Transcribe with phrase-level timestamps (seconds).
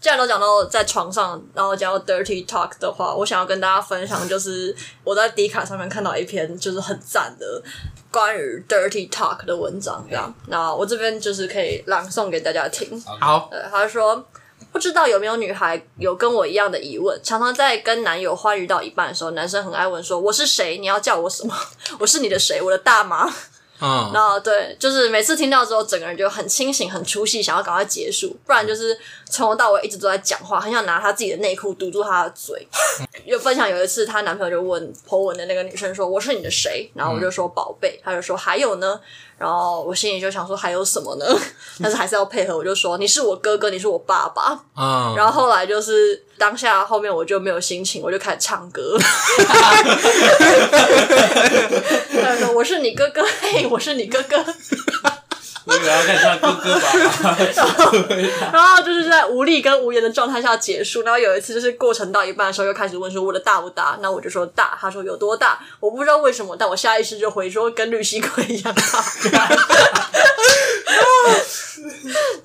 [0.00, 4.74] 既然都讲到在床上，然后讲到 dirty talk 的话，我想要跟大家分享，就是
[5.04, 7.62] 我在 D 卡上面看到一篇就是很赞的
[8.10, 10.32] 关于 dirty talk 的文章，这样。
[10.46, 13.00] 那我这边就是可以朗诵给大家听。
[13.20, 14.26] 好，对，他说。
[14.70, 17.18] 不知道有没有女孩有跟我一样的疑问？
[17.22, 20.78] 常常在跟男友欢愉到一半的时候，男生很爱问说：“我是谁？
[20.78, 21.54] 你要叫我什么？
[21.98, 22.60] 我是你的谁？
[22.60, 23.26] 我的大妈？”
[23.80, 28.96] 嗯，然后对，就是每次听到之后，整个人就很清醒、很出戏，想要赶快结束，不然就是
[29.30, 32.66] 从头到尾一直都在讲话，很想拿他自己的内裤堵住他的嘴。
[33.24, 38.98] 有分享有一次，她男朋友就问 po 文的那个女生说：“我是你的谁？”然后我就说：“宝贝。”他就说：“还有呢？”
[39.38, 41.26] 然后我心里就想说：“还有什么呢？”
[41.80, 45.14] 但是还是要配合，我就说：“你是我哥哥，你是我爸爸。”嗯。
[45.14, 48.98] 然后后来就是当下后面我就没有心情，我就开始唱歌。
[52.58, 54.36] 他说：“我是你哥哥， 嘿，我是你哥哥。
[55.64, 57.36] ”我以为要看他哥哥吧。
[58.50, 61.02] 然后就是在无力跟无言的状态下结束。
[61.02, 63.98] 然后有一次就是过程到一半的时候，又开始问说我的大不大？
[64.00, 64.78] 那我就说大。
[64.80, 65.60] 他说有多大？
[65.78, 69.04] 我不知道为什么，但我下意识就回说跟绿蠵龟一样大。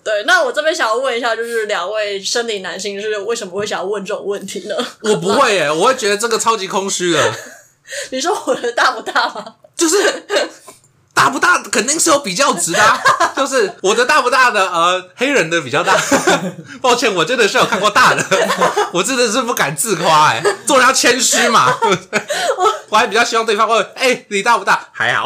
[0.03, 4.75] 对，那我这边想要问一下，就是两位生理男性，就是为什么会想要问这种问题呢？
[5.01, 7.33] 我不会耶，我会觉得这个超级空虚的。
[8.09, 9.55] 你说我的大不大吗？
[9.75, 10.23] 就是。
[11.15, 12.99] 大不大肯定是有比较值的，啊，
[13.37, 15.95] 就是我的大不大的呃，黑人的比较大。
[16.81, 18.25] 抱歉，我真的是有看过大的，
[18.91, 21.71] 我真的是不敢自夸哎，做人要谦虚嘛。
[22.89, 24.87] 我还比较希望对方问，哎、欸，你大不大？
[24.91, 25.23] 还好。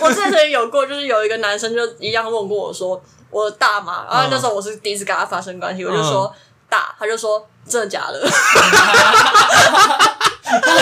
[0.00, 4.04] 我之前有过，就是有一个男生就一样问过我说，我大吗？
[4.10, 6.32] 然后那时候我是第一次跟他发生关系，我就说
[6.68, 8.30] 大，他就说真的假的？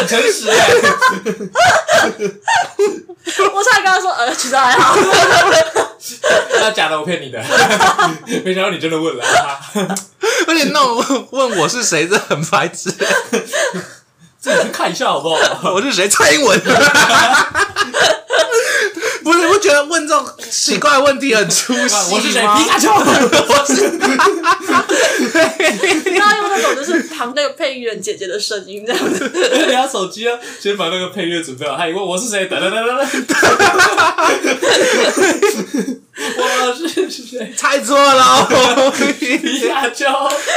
[0.09, 0.57] 诚实哎，
[3.53, 4.97] 我才跟他说，呃，其实还好。
[6.61, 7.39] 那假的，我骗你的。
[8.45, 9.23] 没想到你真的问了，
[10.47, 12.91] 而且那种问我是谁，这很白痴。
[14.41, 15.73] 自己去看一下好不好？
[15.75, 16.09] 我是谁？
[16.09, 16.59] 蔡英文。
[19.25, 22.15] 不是，我觉得问这种奇怪的问题很出戏。
[22.15, 22.41] 我是谁？
[22.41, 22.91] 皮卡丘。
[22.95, 23.91] 我是。
[26.11, 27.35] 你要用那种就是旁
[28.01, 29.31] 姐姐的声音这样子。
[29.67, 31.77] 你要手机啊，先把那个配乐准备好。
[31.77, 32.47] 他以为我是谁？
[32.47, 33.07] 等等等等等。
[36.37, 37.53] 我是谁？
[37.57, 38.47] 猜错了。
[39.19, 40.07] 皮亚丘。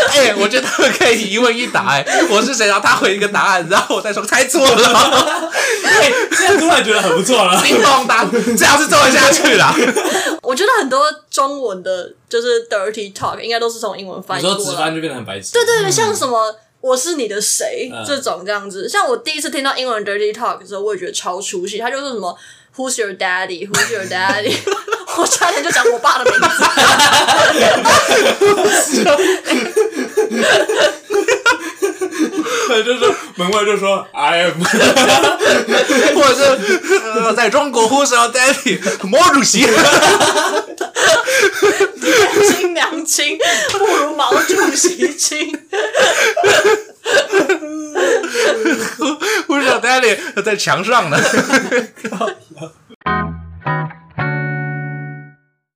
[0.10, 1.90] 哎、欸，我觉得可以一问一答。
[1.90, 2.68] 哎，我是谁？
[2.68, 5.52] 然后他回一个答案，然后我再说猜错了。
[5.84, 7.62] 哎、欸，现在突然觉得很不错了。
[7.64, 8.30] 叮咚当。
[8.58, 9.74] 这样是做得下去啦。
[10.42, 14.58] 我觉得很多中文的，就是 dirty talk，应该都是从英文翻译过来。
[14.58, 15.54] 你说直翻就变得很白痴。
[15.54, 18.90] 对对对，像什么我是你的谁、嗯、这种这样子。
[18.90, 21.78] 像我第一次听到英文 dirty talk 的时候，我也觉得超出戏。
[21.78, 22.38] 他就是什么
[22.76, 23.70] Who's your daddy?
[23.70, 24.56] Who's your daddy?
[25.18, 26.48] 我差点就讲我爸的名字。
[32.84, 36.42] 就是门外就说 I am， 或者是、
[37.20, 39.78] 呃、在中国呼叫 Daddy 毛主席，娘
[42.50, 43.38] 亲娘亲
[43.72, 45.61] 不如毛主席亲，
[50.44, 51.18] 在墙上呢。